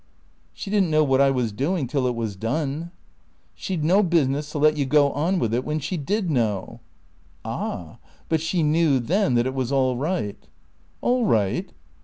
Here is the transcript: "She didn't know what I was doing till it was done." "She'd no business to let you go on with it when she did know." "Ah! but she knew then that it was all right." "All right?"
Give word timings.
"She 0.51 0.71
didn't 0.71 0.89
know 0.89 1.03
what 1.03 1.21
I 1.21 1.29
was 1.29 1.51
doing 1.51 1.85
till 1.85 2.07
it 2.07 2.15
was 2.15 2.35
done." 2.35 2.89
"She'd 3.53 3.83
no 3.83 4.01
business 4.01 4.51
to 4.51 4.57
let 4.57 4.75
you 4.75 4.83
go 4.83 5.11
on 5.11 5.37
with 5.37 5.53
it 5.53 5.63
when 5.63 5.77
she 5.77 5.95
did 5.95 6.27
know." 6.31 6.79
"Ah! 7.45 7.99
but 8.27 8.41
she 8.41 8.63
knew 8.63 8.99
then 8.99 9.35
that 9.35 9.45
it 9.45 9.53
was 9.53 9.71
all 9.71 9.95
right." 9.97 10.47
"All 11.01 11.25
right?" 11.27 11.71